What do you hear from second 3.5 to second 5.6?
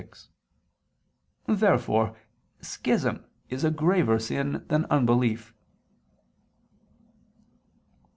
a graver sin than unbelief.